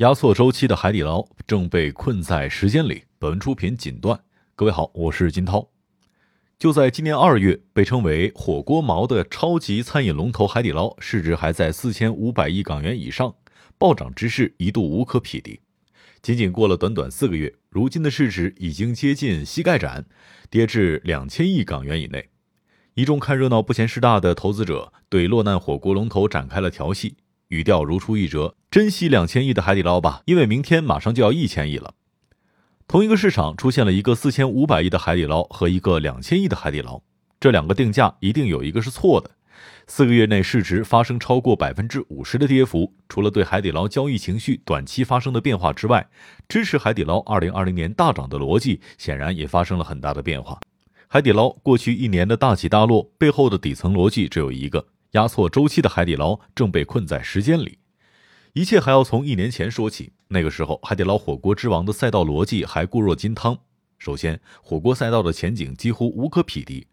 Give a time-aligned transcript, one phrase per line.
[0.00, 3.04] 压缩周期的海底捞正被困在时间里。
[3.18, 4.18] 本文出品锦缎。
[4.56, 5.68] 各位好，我是金涛。
[6.58, 13.34] 就在今年二月，被称为“火锅毛”的超级餐饮龙头海底捞，市值还在四千五百亿港元以上，
[13.76, 15.60] 暴涨之势一度无可匹敌。
[16.22, 20.06] 仅仅过了短短四个月，如今的市值已经接近膝盖斩，
[20.48, 22.30] 跌至两千亿港元以内。
[22.94, 27.16] 一众看热闹不嫌事大的投资者对落难火锅龙头展开了调戏。
[27.50, 31.94] 语调如出一辙，珍惜两千亿的海底捞吧，因为明天马上就要一千亿了。
[32.86, 37.02] 同一个市场出现了一个四千五百亿的海底捞和一个两千亿的海底捞，
[37.40, 39.28] 这两个定价一定有一个是错的。
[39.88, 46.08] 四个月内市值发生超过百分之五十的跌幅，除了对海底捞交易情绪短期发生的变化之外，
[46.48, 50.60] 支持海底捞二零二零年大涨的逻辑显然也发生了很大的变化。
[51.08, 54.86] 海底捞过去一年的大起大落背后的底层逻辑只有一个。
[55.12, 57.78] 压错周期的海底捞正被困在时间里，
[58.52, 60.12] 一切还要从一年前说起。
[60.28, 63.58] 那个时候，海底捞火锅之王的赛道逻辑还固若金汤。
[63.98, 66.86] 首先，火锅赛道的前景几乎无可匹敌，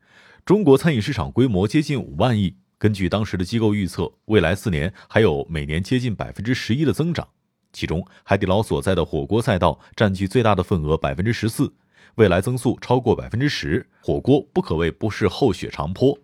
[0.44, 2.56] 中国餐饮市场规模接近五万亿。
[2.80, 7.28] 根据当时的机构预测，未来四年还有每年接近百分之十一的增长。
[7.72, 11.72] 其中，海底捞所在的火锅赛道占据最大的份额，百分之十四，
[12.16, 13.88] 未来增速超过百分之十。
[14.02, 16.17] 火锅不可谓不是后雪长坡。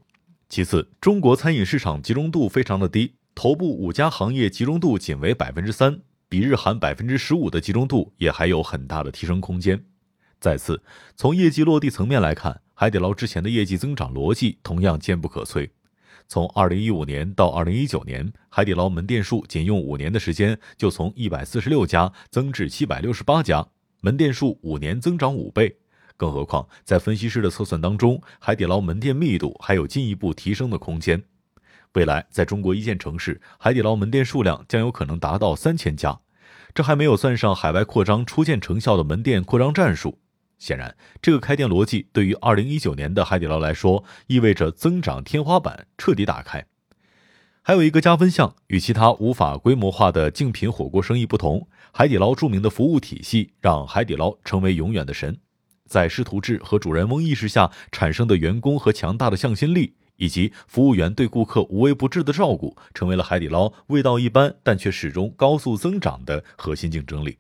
[0.53, 9.83] 其次，中国餐饮市场集中度非常的低，头部五家行业集中度仅为百分之三，比日韩百分之十五的集中度也还有很大的提升空间。
[10.39, 10.83] 再次，
[11.15, 15.67] 从业绩落地层面来看，海底捞之前的业绩增长逻辑同样坚不可摧。
[16.27, 23.67] 从二零一五年到二零一九年，海底捞门店数仅用五年的时间就从一百四十六家增至七百六十八家，
[24.01, 25.77] 门店数五年增长五倍。
[26.17, 31.23] 更何况，在分析师的测算当中，海底捞门店密度还有进一步提升的空间。
[31.93, 36.19] 未来，在中国一线城市，海底捞门店数量将有可能达到三千家，
[36.73, 40.19] 这还没有算上海外扩张初见成效的门店扩张战术。
[40.57, 46.65] 显然，这个开店逻辑对于二零一九年的海底捞来说，意味着增长天花板彻底打开。
[47.61, 55.37] 还有一个加分项，与其他无法规模化的竞品火锅生意不同，海底捞著名的服务体系让海底捞成为永远的神。
[55.87, 67.37] 在师徒制和主人翁意识下产生的员工和强大的向心力，以及服务员对顾客无微不至的照顾，成为了海底捞味道一般但却始终高速增长的核心竞争力。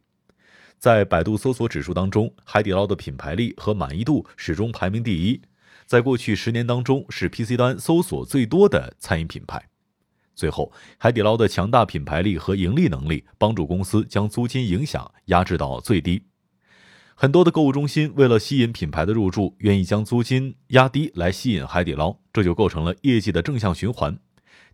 [0.77, 5.41] 在百度搜索指数当中，海底捞的品牌力和满意度始终排名第一。
[5.85, 9.69] 在过去十年当中，是 PC 端搜索最多的餐饮品牌。
[10.35, 16.21] 最后，海底捞的强大品牌力和盈利能力，帮助公司将租金影响压制到最低。
[17.15, 24.17] 很多的购物中心为了吸引品牌的入驻，愿意将租金压低来吸引海底捞，这就构成了业绩的正向循环。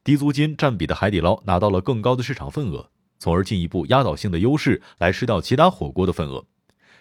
[0.03, 2.89] 低租金占比的海底捞拿到了更高的市场份额，
[3.19, 6.45] 从而进一步压倒性的优势来吃掉其他火锅的份额。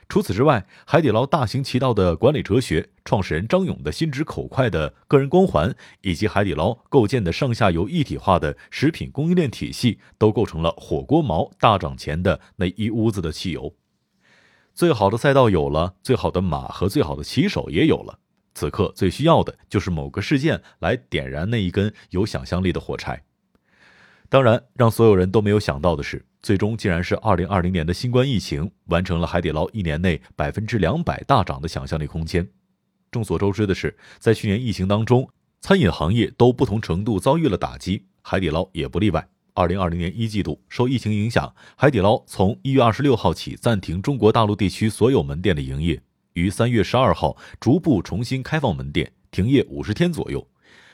[0.09, 13.75] 除此之外，海底捞大行其道的管理哲学、创始人张勇的心直口快的个人光环，以及海底捞构建的上下游一体化的食品供应链体系，都构成了火锅毛大涨前的那一屋子的汽油。
[14.79, 18.17] 最好的赛道有了，最好的马和最好的骑手也有了。
[18.55, 23.25] 此刻最需要的就是某个事件来点燃那一根有想象力的火柴。
[24.29, 32.49] 当然，让所有人都没有想到的是，最终竟然是二零二零年的新冠疫情完成了海底捞一年内百分之两百大涨的想象力空间。
[33.11, 35.29] 众所周知的是，在去年疫情当中，
[35.61, 39.29] 餐饮行业都不同程度遭遇了打击，海底捞也不例外。
[39.59, 46.01] 二零二零年一季度，受疫情影响，海底捞从一月二十六号起暂停中国大陆地区所有门店的营业，
[46.35, 50.47] 于三月十二号逐步重新开放门店，停业五十天左右。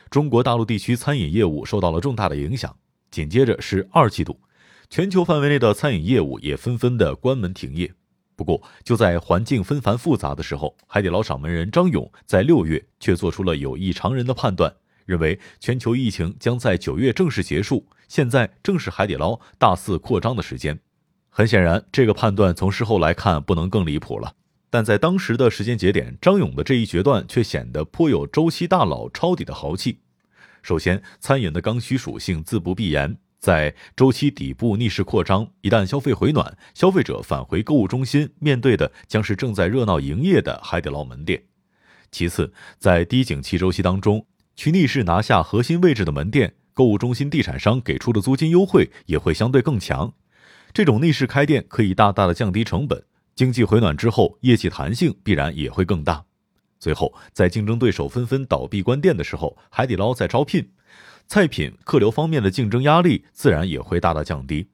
[0.09, 2.75] 中国大陆地区餐饮业务受到了重大的影响。
[3.11, 4.41] 紧接着是二季度，
[4.89, 7.93] 全球范围内的餐饮业务也纷纷的关门停业。
[8.35, 14.75] 不过，就在环境纷繁复杂的时候，海底捞掌门人张勇在六月却做出了有异常人的判断。
[15.05, 20.79] 认为全球疫情将在九月正式结束，现在正是海底捞大肆扩张的时间。
[21.29, 24.35] 很显然，这个判断从事后来看不能更离谱了。
[24.71, 30.01] 但在当时的时间节点，张勇的这一决断却显得颇有周期大佬抄底的豪气。
[30.62, 41.43] 首先，餐饮的刚需属性自不必言，在周期底部逆势扩张，一旦消费回暖，消费者返回购物中心，面对的将是正在热闹营业的海底捞门店。
[42.11, 44.25] 其次，在低景气周期当中，
[44.56, 50.12] 去逆势拿下核心位置的门店，购物中心地产商给出的租金优惠也会相对更强。
[50.73, 53.05] 这种逆势开店可以大大的降低成本，
[53.35, 56.25] 经济回暖之后，业绩弹性必然也会更大。
[56.79, 60.69] 最后，在竞争对手纷纷倒闭关店的时候，海底捞在招聘，
[61.27, 64.67] 菜品、客流方面的竞争压力自然也会大大降低。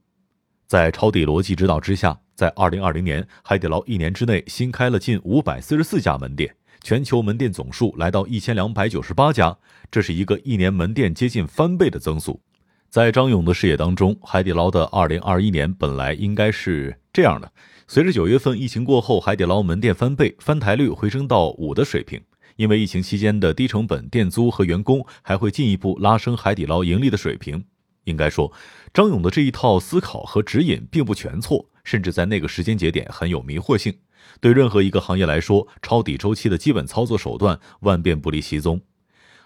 [0.66, 9.56] 在抄底逻辑指导之下，在二零二零年，海底捞一年之内新开了近五百四十四家门店，全球门店总数来到一千两百九十八家，
[9.90, 12.40] 这是一个一年门店接近翻倍的增速。
[12.88, 17.52] 在张勇的视野当中，海底捞的二零二一年本来应该是这样的：
[17.86, 22.20] 随着九月份疫情过后，海底捞门店翻倍，翻台率回升到五的水平。
[22.56, 27.64] 因为疫情期间的低成本店租和员工，还会进一步拉升海底捞盈利的水平。
[28.04, 28.52] 应该说，
[28.92, 33.94] 张勇的这一套思考和指引并不全错，甚至在那个时间节点很有迷惑性。
[34.40, 38.80] 对任何一个行业来说，抄底周期的基本操作手段万变不离其宗。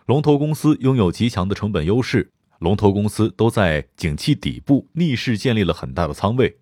[0.06, 6.58] 龙头公司拥有极强的成本优势，龙头公司都在景气底部逆势建立了很大的仓位。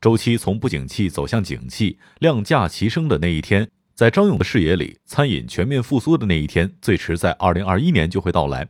[0.00, 3.68] 周期从不景气走向景气，量价齐升的那一天。
[3.94, 8.68] 在张勇的视野里，餐饮全面复苏的那一天，最迟在二零二一年就会到来。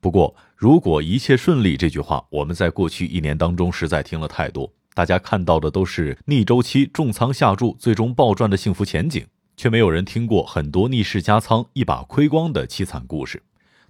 [0.00, 4.72] 不过，如果一切顺利，这句话我们在过去一年当中实在听了太多。
[4.94, 9.26] 大家看到的都是逆周期重仓下注，最终暴赚的幸福前景，
[9.56, 13.42] 却没有人听过很多逆势加仓一把亏光的凄惨故事。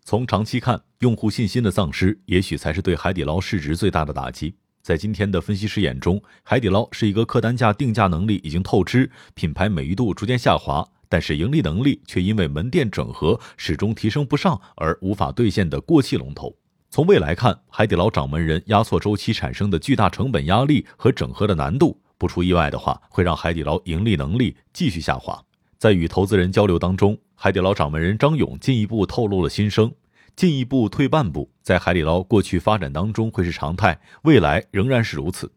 [0.03, 4.55] 从长期看，用户信心的丧失，也许才是对海底捞市值最大的打击。
[4.81, 16.55] 在今天的分析师眼中，海底捞是一个客单价定价能力已经透支、品牌美誉度逐渐下滑，但是盈利能力却因为门店整合始终提升不上而无法兑现的过气龙头。
[16.94, 25.43] 从未来看，海底捞掌门人压缩周期产生的巨大成本压力和整合的难度，不出意外的话，会让海底捞盈利能力继续下滑。
[25.76, 29.93] 在与投资人交流当中，海底捞掌门人张勇进一步透露了心声。
[30.37, 35.50] 进一步退半步，在海底捞过去发展当中会是常态，未来仍然是如此。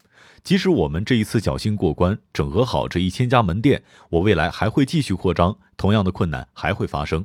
[0.43, 7.23] 即使我们这一次侥幸过关，整合好这一千家门店，我未来还会继续扩张，同样的困难还会发生。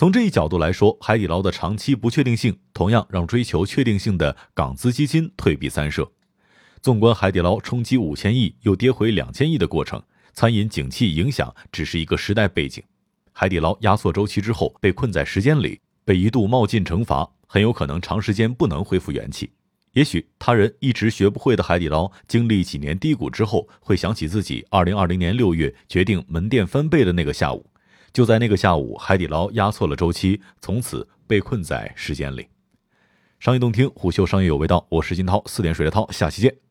[0.00, 6.10] 从这一角度来说，海底捞的长期不确定性，同样让追求确定性的港资基金退避三舍。
[6.80, 10.02] 纵观海底捞冲击五千亿又跌回两千亿的过程，
[10.32, 12.82] 餐饮景气影响只是一个时代背景。
[13.32, 15.78] 海底捞压缩周期之后，被困在时间里。
[16.02, 19.50] 被一度冒进惩罚，很有可能长时间不能恢复元气。
[19.92, 27.66] 也许他人一直学不会的海底捞，经历几年低谷之后，会想起自己二零二零年六月决定门店翻倍的那个下午。
[28.12, 32.48] 就在那个下午，海底捞压错了周期，从此被困在时间里。
[33.38, 36.69] 商业洞听，虎嗅商业有味道，我是金涛，四点水的涛，下期见。